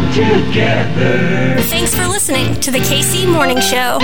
[0.00, 1.60] come together.
[1.62, 3.98] Thanks for listening to the KC Morning Show.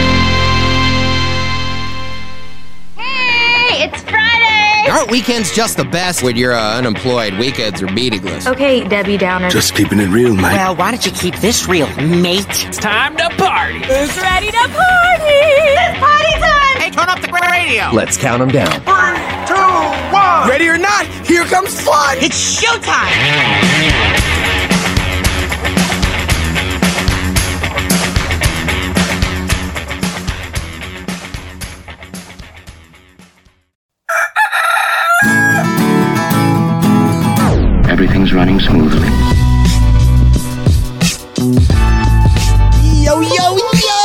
[2.96, 4.90] Hey, it's Friday!
[4.90, 7.34] Aren't weekends just the best when you're uh, unemployed?
[7.38, 8.46] Weekends are meaningless.
[8.46, 9.50] Okay, Debbie Downer.
[9.50, 10.52] Just keeping it real, mate.
[10.52, 12.46] Well, why don't you keep this real, mate?
[12.48, 13.78] It's time to party.
[13.80, 15.24] Who's ready to party?
[15.24, 16.80] It's party time!
[16.80, 17.90] Hey, turn up the radio.
[17.92, 18.70] Let's count them down.
[18.82, 20.48] Three, two, one.
[20.48, 22.16] Ready or not, here comes fun.
[22.20, 24.65] It's showtime.
[37.98, 39.08] Everything's running smoothly.
[43.02, 44.02] Yo, yo, yo!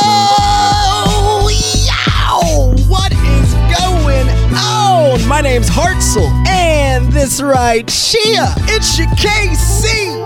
[1.84, 2.72] Yow!
[2.88, 5.28] What is going on?
[5.28, 10.24] My name's Hartzell, and this right here, it's your KC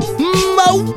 [0.55, 0.92] Mo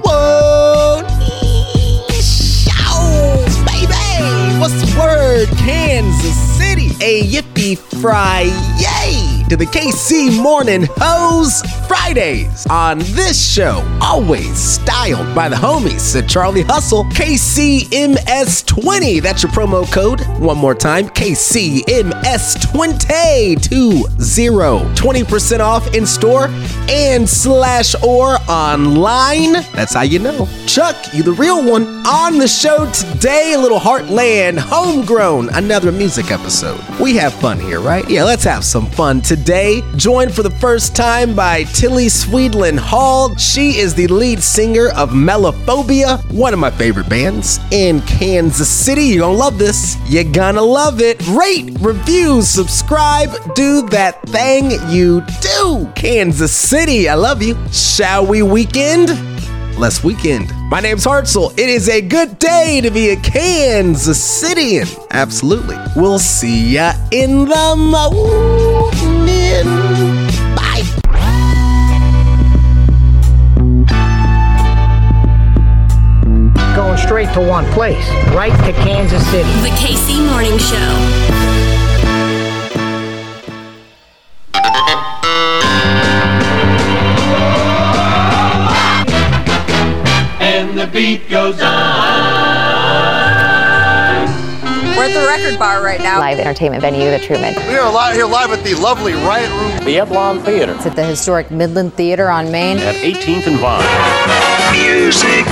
[3.65, 4.59] baby!
[4.59, 5.47] What's the word?
[5.57, 8.41] Kansas City, a yippee fry
[8.77, 9.43] yay!
[9.49, 12.65] To the KC Morning Hose Fridays.
[12.69, 19.23] On this show, always styled by the homies at Charlie Hustle, KCMS20.
[19.23, 20.21] That's your promo code.
[20.39, 24.81] One more time, KCMS20 to zero.
[24.93, 26.49] 20% off in store
[26.89, 29.53] and slash or online.
[29.73, 30.47] That's how you know.
[30.67, 31.87] Chuck, you the real one.
[32.05, 36.79] On the show today, little Heartland Homegrown, another music episode.
[36.99, 38.07] We have fun here, right?
[38.07, 39.81] Yeah, let's have some fun today.
[39.95, 43.37] Joined for the first time by Tillie Swedlund-Hall.
[43.37, 49.03] She is the lead singer of MellowPhobia, one of my favorite bands in Kansas City.
[49.03, 49.95] You're gonna love this.
[50.09, 51.25] You're gonna love it.
[51.29, 55.89] Rate, review, subscribe, do that thing you do.
[55.95, 57.55] Kansas City, I love you.
[57.71, 59.11] Shall we weekend?
[59.79, 60.51] Let's weekend.
[60.69, 61.57] My name's Hartzell.
[61.57, 64.85] It is a good day to be a Kansas Citian.
[65.11, 65.77] Absolutely.
[65.95, 68.99] We'll see ya in the morning.
[76.75, 79.49] Going straight to one place, right to Kansas City.
[79.61, 81.99] The KC Morning Show.
[90.41, 91.69] And the beat goes on.
[94.95, 96.19] We're at the record bar right now.
[96.19, 97.55] Live entertainment venue, The Truman.
[97.67, 99.85] We are live here live at the lovely Riot Room.
[99.85, 100.73] The Eblon Theater.
[100.75, 102.77] It's at the historic Midland Theater on Main.
[102.79, 103.85] At 18th and Vine.
[104.77, 105.45] Music.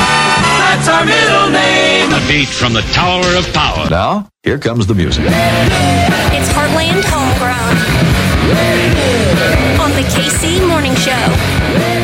[0.68, 2.10] That's our middle name.
[2.10, 3.90] The beat from the Tower of Power.
[3.90, 5.24] Now, here comes the music.
[5.24, 7.78] It's Heartland Homegrown.
[9.80, 11.97] On the KC Morning Show.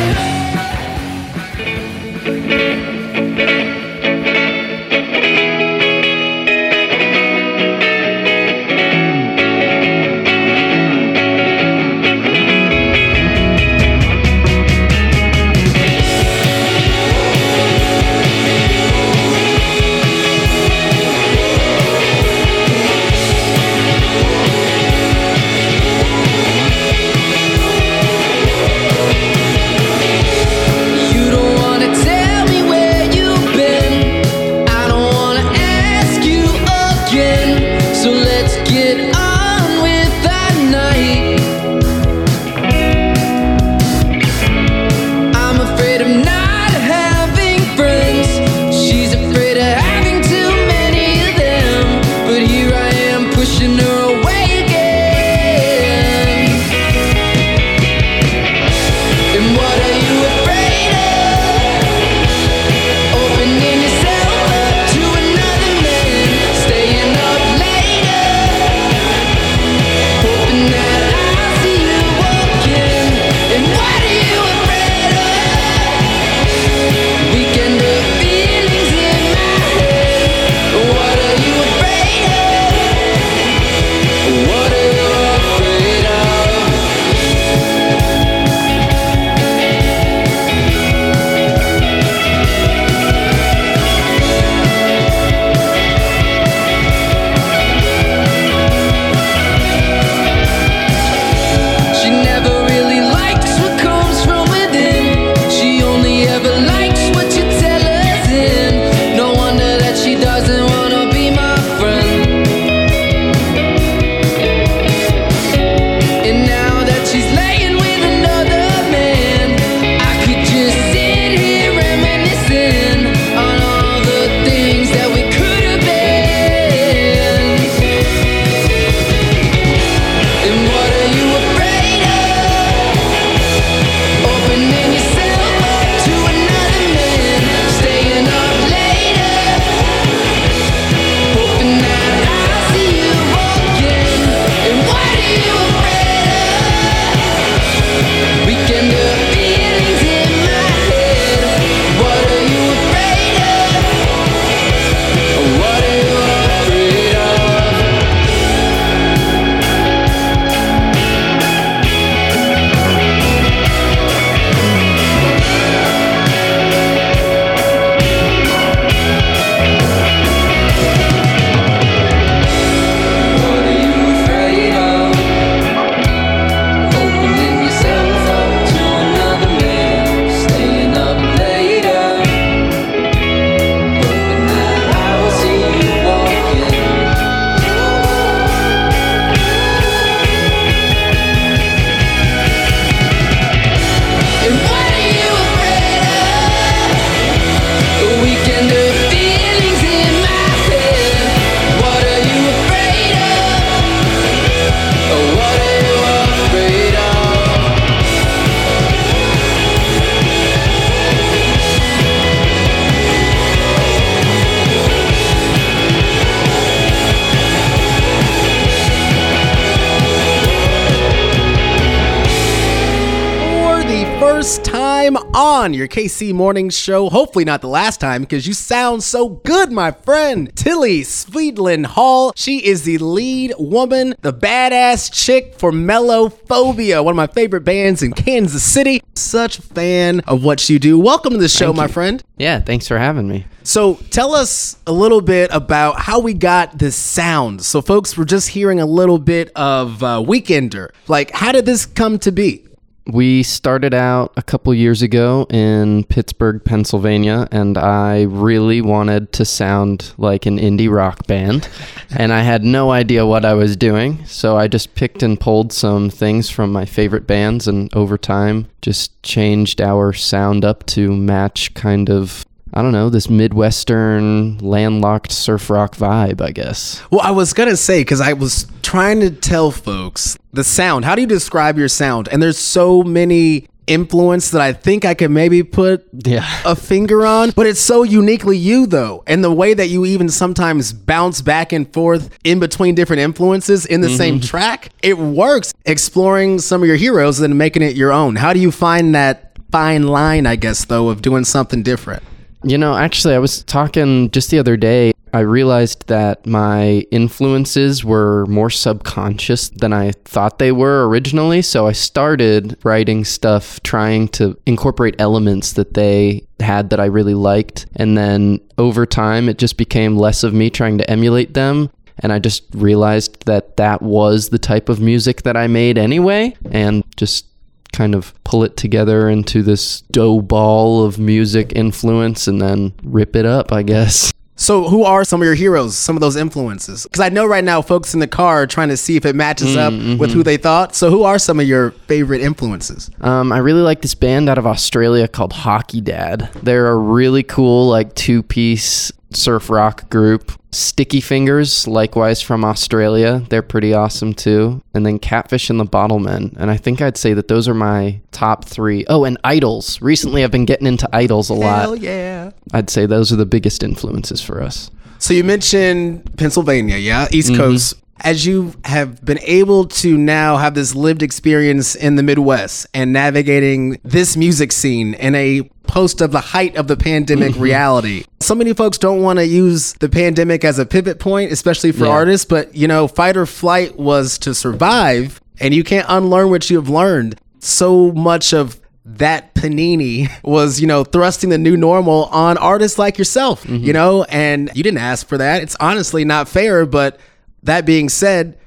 [225.64, 227.10] On your KC Morning Show.
[227.10, 230.54] Hopefully, not the last time because you sound so good, my friend.
[230.58, 232.34] Tillie Swedlund-Hall.
[232.36, 238.04] She is the lead woman, the badass chick for MellowPhobia, one of my favorite bands
[238.04, 239.02] in Kansas City.
[239.16, 241.00] Such a fan of what you do.
[241.00, 241.94] Welcome to the show, Thank my you.
[241.94, 242.24] friend.
[242.36, 243.46] Yeah, thanks for having me.
[243.64, 247.62] So tell us a little bit about how we got this sound.
[247.64, 250.90] So folks, we're just hearing a little bit of uh, Weekender.
[251.08, 252.66] Like, how did this come to be?
[253.06, 259.46] We started out a couple years ago in Pittsburgh, Pennsylvania, and I really wanted to
[259.46, 261.68] sound like an indie rock band.
[262.18, 264.26] and I had no idea what I was doing.
[264.26, 268.68] So I just picked and pulled some things from my favorite bands, and over time,
[268.82, 272.46] just changed our sound up to match kind of.
[272.76, 277.04] I don't know, this Midwestern landlocked surf rock vibe, I guess.
[277.12, 281.06] Well, I was going to say, because I was trying to tell folks the sound.
[281.06, 282.28] How do you describe your sound?
[282.30, 286.48] And there's so many influence that I think I could maybe put Yeah.
[286.66, 289.24] a finger on, but it's so uniquely you though.
[289.28, 293.86] And the way that you even sometimes bounce back and forth in between different influences
[293.86, 294.48] in the same mm-hmm.
[294.48, 298.38] track, it works exploring some of your heroes and making it your own.
[298.38, 302.24] How do you find that fine line, I guess, though, of doing something different?
[302.64, 305.14] You know, actually, I was talking just the other day.
[305.34, 311.64] I realized that my influences were more subconscious than I thought they were originally.
[311.64, 317.34] So I started writing stuff trying to incorporate elements that they had that I really
[317.34, 317.88] liked.
[317.96, 321.90] And then over time, it just became less of me trying to emulate them.
[322.20, 326.56] And I just realized that that was the type of music that I made anyway.
[326.72, 327.48] And just
[327.94, 333.36] kind of pull it together into this dough ball of music influence and then rip
[333.36, 334.34] it up, I guess.
[334.56, 337.04] So, who are some of your heroes, some of those influences?
[337.04, 339.36] Because I know right now folks in the car are trying to see if it
[339.36, 340.96] matches up with who they thought.
[340.96, 343.10] So, who are some of your favorite influences?
[343.22, 346.52] Um, I really like this band out of Australia called Hockey Dad.
[346.62, 350.52] They're a really cool, like, two piece surf rock group.
[350.72, 353.44] Sticky Fingers, likewise from Australia.
[353.50, 354.82] They're pretty awesome too.
[354.94, 356.56] And then Catfish and the Bottlemen.
[356.58, 359.06] And I think I'd say that those are my top three.
[359.08, 360.02] Oh, and IDLES.
[360.02, 361.82] Recently, I've been getting into IDLES a lot.
[361.82, 362.52] Hell yeah.
[362.74, 364.90] I'd say those are the biggest influences for us.
[365.20, 367.28] So, you mentioned Pennsylvania, yeah?
[367.32, 367.62] East mm-hmm.
[367.62, 368.03] Coast.
[368.22, 373.12] As you have been able to now have this lived experience in the Midwest and
[373.12, 377.62] navigating this music scene in a post of the height of the pandemic mm-hmm.
[377.62, 378.24] reality.
[378.40, 382.06] So many folks don't want to use the pandemic as a pivot point, especially for
[382.06, 382.12] Yeah.
[382.12, 386.70] artists, but you know, fight or flight was to survive, and you can't unlearn what
[386.70, 387.36] you have learned.
[387.60, 393.18] So much of that panini was, you know, thrusting the new normal on artists like
[393.18, 393.84] yourself, mm-hmm.
[393.84, 395.62] you know, and you didn't ask for that.
[395.62, 397.20] It's honestly not fair, but
[397.64, 398.58] that being said,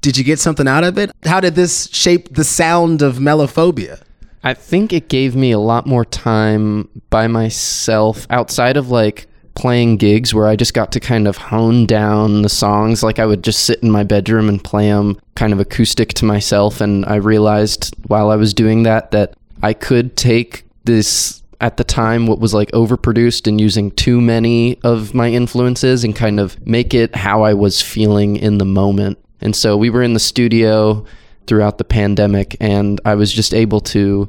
[0.00, 1.10] did you get something out of it?
[1.24, 4.02] How did this shape the sound of MellowPhobia?
[4.44, 9.98] I think it gave me a lot more time by myself outside of like playing
[9.98, 13.02] gigs where I just got to kind of hone down the songs.
[13.02, 16.24] Like I would just sit in my bedroom and play them kind of acoustic to
[16.24, 16.80] myself.
[16.80, 21.84] And I realized while I was doing that, that I could take this at the
[21.84, 26.64] time what was like overproduced and using too many of my influences and kind of
[26.66, 29.18] make it how I was feeling in the moment.
[29.40, 31.04] And so we were in the studio
[31.46, 34.28] throughout the pandemic and I was just able to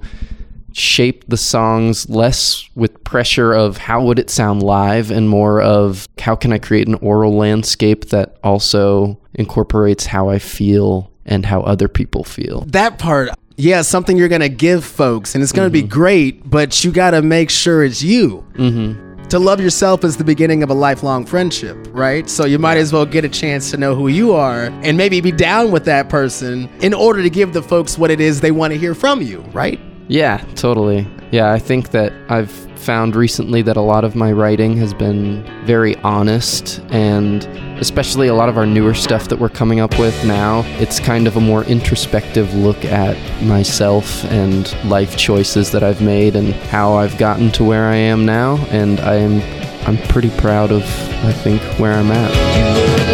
[0.73, 6.07] shape the songs less with pressure of how would it sound live and more of
[6.19, 11.61] how can I create an aural landscape that also incorporates how I feel and how
[11.61, 12.61] other people feel.
[12.67, 16.83] That part, yeah, something you're to give folks, and it's going to be great, but
[16.83, 18.45] you got to make sure it's you.
[18.53, 19.27] Mm-hmm.
[19.29, 22.29] To love yourself is the beginning of a lifelong friendship, right?
[22.29, 25.21] So you might as well get a chance to know who you are and maybe
[25.21, 28.51] be down with that person in order to give the folks what it is they
[28.51, 29.79] want to hear from you, right?
[30.07, 31.07] Yeah, totally.
[31.31, 35.43] Yeah, I think that I've found recently that a lot of my writing has been
[35.65, 37.45] very honest and
[37.79, 41.25] especially a lot of our newer stuff that we're coming up with now, it's kind
[41.25, 46.93] of a more introspective look at myself and life choices that I've made and how
[46.93, 49.41] I've gotten to where I am now and I am
[49.87, 50.83] I'm pretty proud of
[51.25, 53.12] I think where I'm at.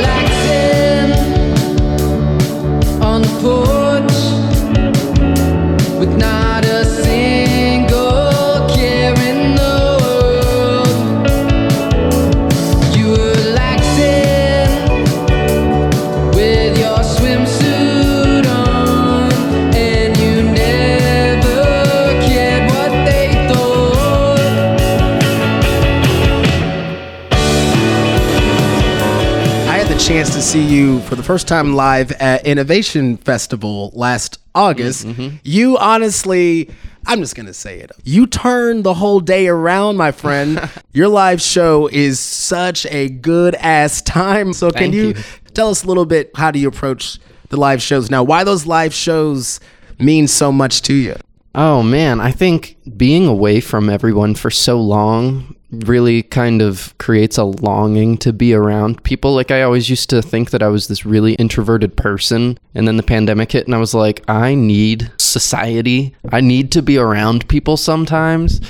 [30.50, 35.06] See you for the first time live at Innovation Festival last August.
[35.06, 35.36] Mm-hmm.
[35.44, 36.72] You honestly,
[37.06, 37.92] I'm just gonna say it.
[38.04, 40.68] You turn the whole day around, my friend.
[40.92, 44.52] Your live show is such a good ass time.
[44.54, 45.14] So can you, you.
[45.54, 48.24] tell us a little bit how do you approach the live shows now?
[48.24, 49.60] Why those live shows
[50.00, 51.16] mean so much to you?
[51.54, 57.38] Oh man, I think being away from everyone for so long really kind of creates
[57.38, 59.34] a longing to be around people.
[59.34, 62.98] Like I always used to think that I was this really introverted person, and then
[62.98, 66.16] the pandemic hit and I was like, I need society.
[66.32, 68.62] I need to be around people sometimes.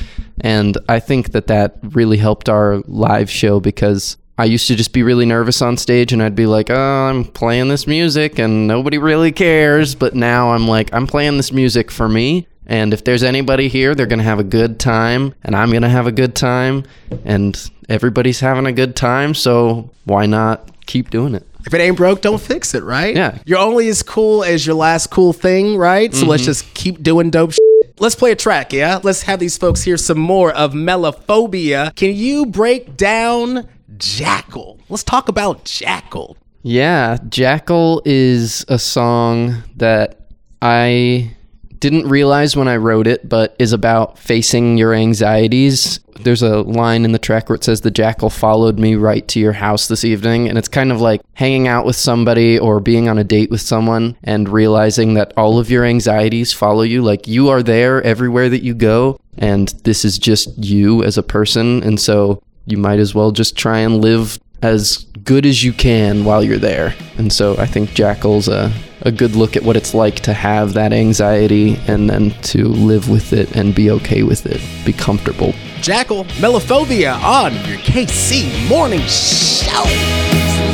[0.41, 4.93] And I think that that really helped our live show because I used to just
[4.93, 8.67] be really nervous on stage and I'd be like, oh, I'm playing this music and
[8.67, 9.95] nobody really cares.
[9.95, 12.47] But now I'm like, I'm playing this music for me.
[12.69, 15.81] And if there's anybody here, they're going to have a good time and I'm going
[15.81, 16.83] to have a good time.
[17.25, 17.59] And
[17.89, 19.33] everybody's having a good time.
[19.33, 21.45] So why not keep doing it?
[21.65, 23.15] If it ain't broke, don't fix it, right?
[23.15, 23.39] Yeah.
[23.45, 26.13] You're only as cool as your last cool thing, right?
[26.13, 26.45] So let's Mhm.
[26.45, 27.59] just keep doing dope shit.
[27.99, 28.99] Let's play a track, yeah?
[29.03, 31.95] Let's have these folks hear some more of MellowPhobia.
[31.95, 34.79] Can you break down Jackal?
[34.89, 36.37] Let's talk about Jackal.
[36.63, 40.19] Yeah, Jackal is a song that
[40.61, 41.31] I
[41.79, 45.99] didn't realize when I wrote it, but is about facing your anxieties.
[46.21, 49.39] There's a line in the track where it says, The jackal followed me right to
[49.39, 50.49] your house this evening.
[50.49, 53.61] And it's kind of like hanging out with somebody or being on a date with
[53.61, 57.01] someone and realizing that all of your anxieties follow you.
[57.01, 59.19] Like you are there everywhere that you go.
[59.37, 61.81] And this is just you as a person.
[61.83, 66.25] And so you might as well just try and live as good as you can
[66.25, 66.95] while you're there.
[67.17, 70.73] And so I think Jackal's a, a good look at what it's like to have
[70.73, 75.53] that anxiety and then to live with it and be okay with it, be comfortable.
[75.81, 79.83] Jackal, MellowPhobia on your KC Morning Show.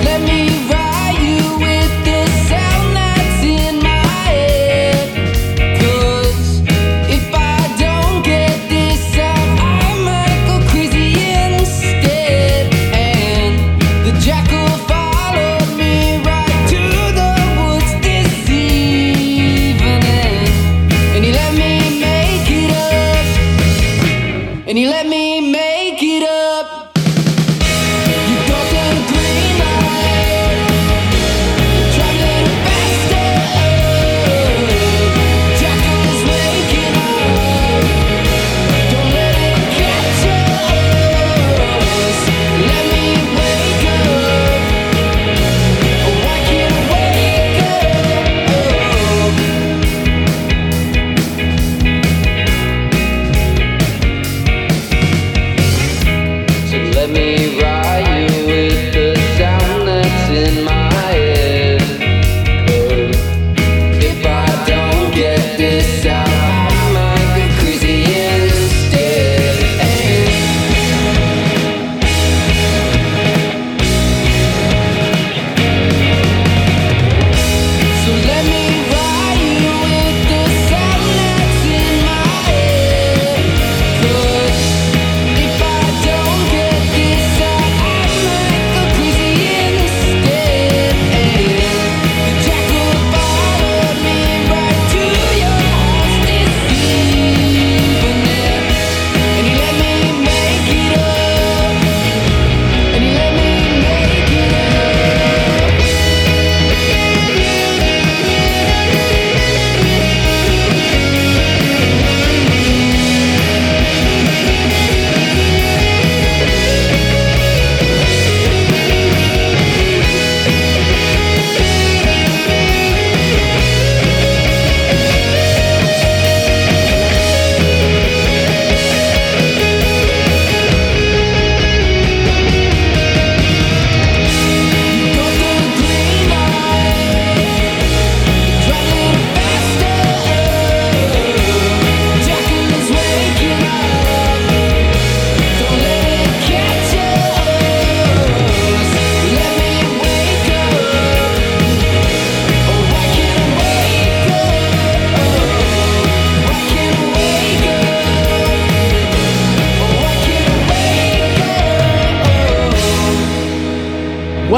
[0.04, 0.22] Let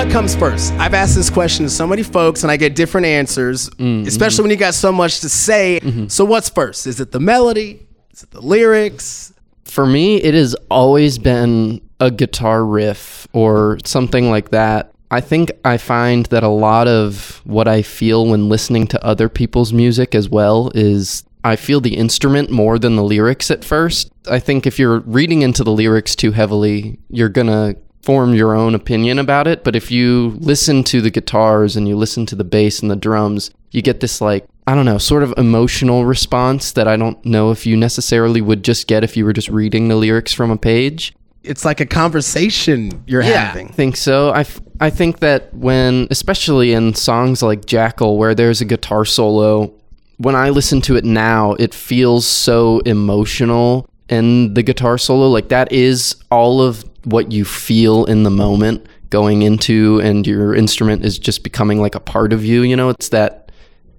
[0.08, 0.72] What comes first?
[0.76, 4.08] I've asked this question to so many folks and I get different answers, mm-hmm.
[4.08, 5.82] especially when you got so much to say.
[5.84, 6.08] Mm-hmm.
[6.08, 6.88] So, what's first?
[6.88, 7.86] Is it the melody?
[8.14, 9.34] Is it the lyrics?
[9.66, 14.94] For me, it has always been a guitar riff or something like that.
[15.12, 19.28] I think I find that a lot of what I feel when listening to other
[19.28, 24.10] people's music as well is I feel the instrument more than the lyrics at first.
[24.32, 28.56] I think if you're reading into the lyrics too heavily, you're going to form your
[28.56, 29.64] own opinion about it.
[29.64, 32.96] But if you listen to the guitars and you listen to the bass and the
[32.96, 37.24] drums, you get this like, I don't know, sort of emotional response that I don't
[37.26, 40.52] know if you necessarily would just get if you were just reading the lyrics from
[40.52, 41.14] a page.
[41.44, 43.70] It's like a conversation you're having.
[43.70, 44.30] I think so.
[44.32, 49.06] I, f- I think that when, especially in songs like Jackal, where there's a guitar
[49.06, 49.74] solo,
[50.18, 53.90] when I listen to it now, it feels so emotional.
[54.10, 58.86] And the guitar solo, like that is all of what you feel in the moment
[59.10, 62.62] going into, and your instrument is just becoming like a part of you.
[62.64, 63.44] You know, it's that.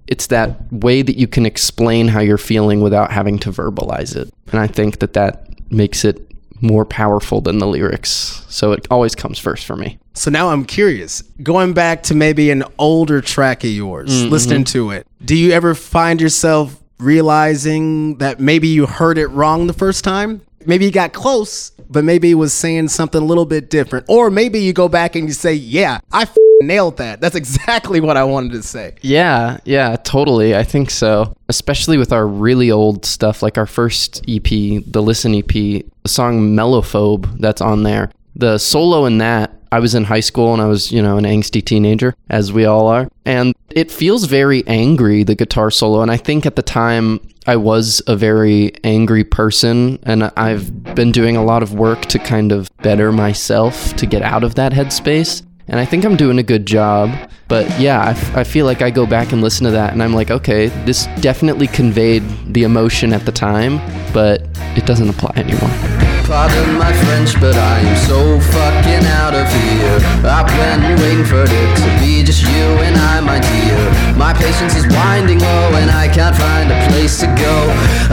[0.07, 4.27] It's that way that you can explain how you're feeling without having to verbalize it.
[4.51, 8.43] And I think that that makes it more powerful than the lyrics.
[8.49, 9.99] So it always comes first for me.
[10.15, 11.21] So now I'm curious.
[11.43, 14.31] Going back to maybe an older track of yours, Mhm.
[14.31, 19.67] listening to it, do you ever find yourself realizing that maybe you heard it wrong
[19.67, 20.41] the first time?
[20.69, 24.05] Maybe you got close, but maybe it was saying something a little bit different.
[24.07, 27.21] Or maybe you go back and you say, Yeah, I f- nailed that.
[27.21, 28.93] That's exactly what I wanted to say.
[29.01, 30.55] Yeah, yeah, totally.
[30.55, 31.35] I think so.
[31.47, 36.55] Especially with our really old stuff, like our first EP, the Listen EP, the song
[36.55, 38.11] Mellophobe that's on there.
[38.35, 41.25] The solo in that, I was in high school and I was, you know, an
[41.25, 43.09] angsty teenager, as we all are.
[43.25, 46.01] And it feels very angry, the guitar solo.
[46.01, 51.11] And I think at the time, I was a very angry person, and I've been
[51.11, 54.71] doing a lot of work to kind of better myself to get out of that
[54.71, 55.41] headspace.
[55.67, 57.09] And I think I'm doing a good job.
[57.47, 60.03] But yeah, I, f- I feel like I go back and listen to that, and
[60.03, 62.21] I'm like, okay, this definitely conveyed
[62.53, 63.77] the emotion at the time,
[64.13, 64.43] but
[64.77, 66.08] it doesn't apply anymore.
[66.29, 69.97] Pardon my French, but I am so fucking out of here.
[70.29, 74.15] I've been waiting for it to be just you and I, my dear.
[74.15, 77.55] My patience is winding low, and I can't find a place to go.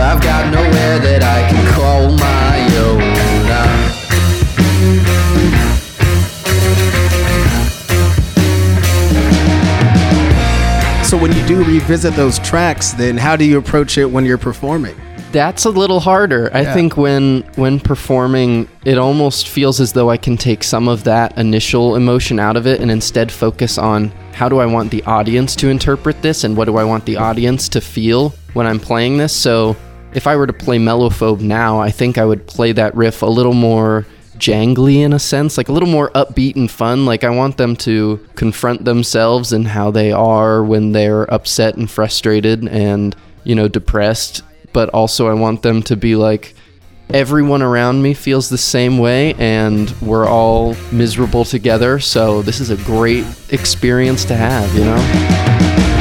[0.00, 3.02] I've got nowhere that I can call my own.
[3.52, 3.92] Uh,
[11.04, 14.38] So when you do revisit those tracks, then how do you approach it when you're
[14.38, 14.96] performing?
[15.36, 16.50] That's a little harder.
[16.54, 16.72] I Yeah.
[16.72, 21.36] think when when performing, it almost feels as though I can take some of that
[21.36, 25.54] initial emotion out of it and instead focus on how do I want the audience
[25.56, 29.18] to interpret this and what do I want the audience to feel when I'm playing
[29.18, 29.34] this.
[29.34, 29.76] So,
[30.14, 33.26] if I were to play Mellophobe now, I think I would play that riff a
[33.26, 34.06] little more
[34.38, 37.04] jangly in a sense, like a little more upbeat and fun.
[37.04, 41.90] Like I want them to confront themselves and how they are when they're upset and
[41.90, 44.42] frustrated and, you know, depressed.
[44.76, 46.54] But also, I want them to be like,
[47.08, 51.98] everyone around me feels the same way and we're all miserable together.
[51.98, 55.95] So, this is a great experience to have, you know?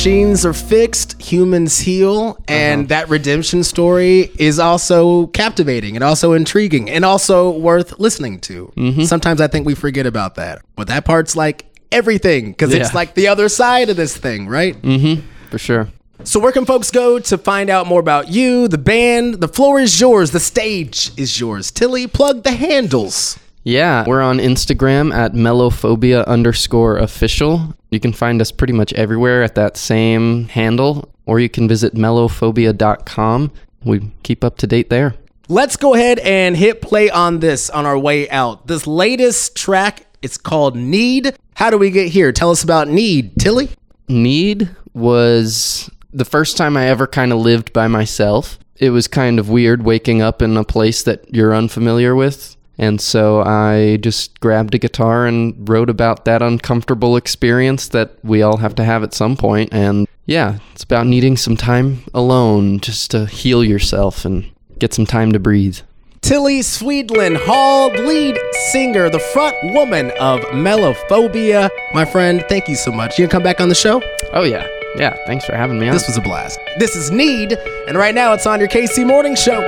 [0.00, 6.88] Machines are fixed, humans heal, and that redemption story is also captivating and also intriguing
[6.88, 8.72] and also worth listening to.
[9.04, 10.62] Sometimes I think we forget about that.
[10.74, 14.80] But that part's like everything because it's like the other side of this thing, right?
[14.80, 15.20] Mm-hmm.
[15.50, 15.88] For sure.
[16.24, 19.34] So, where can folks go to find out more about you, the band?
[19.34, 21.70] The floor is yours, the stage is yours.
[21.70, 23.38] Tillie, plug the handles.
[23.62, 27.74] Yeah, we're on Instagram at mellowphobia underscore official.
[27.90, 31.94] You can find us pretty much everywhere at that same handle, or you can visit
[31.94, 33.52] mellowphobia.com.
[33.84, 35.14] We keep up to date there.
[35.48, 38.66] Let's go ahead and hit play on this on our way out.
[38.66, 41.36] This latest track, it's called Need.
[41.54, 42.32] How do we get here?
[42.32, 43.70] Tell us about Need, Tillie.
[44.08, 48.58] Need was the first time I ever kind of lived by myself.
[48.76, 52.56] It was kind of weird waking up in a place that you're unfamiliar with.
[52.80, 58.40] And so I just grabbed a guitar and wrote about that uncomfortable experience that we
[58.40, 59.68] all have to have at some point.
[59.70, 65.04] And yeah, it's about needing some time alone just to heal yourself and get some
[65.04, 65.80] time to breathe.
[66.22, 68.38] Tillie Swedlund-Hall, lead
[68.72, 71.68] singer, the front woman of MellowPhobia.
[71.92, 73.18] My friend, thank you so much.
[73.18, 74.02] You gonna come back on the show?
[74.32, 74.66] Oh, yeah.
[74.96, 75.92] Yeah, thanks for having me on.
[75.92, 76.58] This was a blast.
[76.78, 79.60] This is Need, and right now it's on your KC Morning Show.